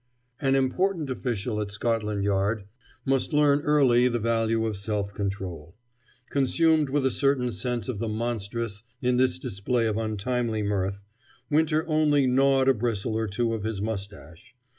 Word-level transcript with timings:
An 0.39 0.55
important 0.55 1.11
official 1.11 1.61
at 1.61 1.69
Scotland 1.69 2.23
Yard 2.23 2.63
must 3.05 3.33
learn 3.33 3.59
early 3.61 4.07
the 4.07 4.17
value 4.17 4.65
of 4.65 4.75
self 4.75 5.13
control. 5.13 5.75
Consumed 6.31 6.89
with 6.89 7.05
a 7.05 7.11
certain 7.11 7.51
sense 7.51 7.87
of 7.87 7.99
the 7.99 8.09
monstrous 8.09 8.81
in 8.99 9.17
this 9.17 9.37
display 9.37 9.85
of 9.85 9.97
untimely 9.97 10.63
mirth, 10.63 11.03
Winter 11.51 11.87
only 11.87 12.25
gnawed 12.25 12.67
a 12.67 12.73
bristle 12.73 13.15
or 13.15 13.27
two 13.27 13.53
of 13.53 13.61
his 13.63 13.79
mustache. 13.79 14.55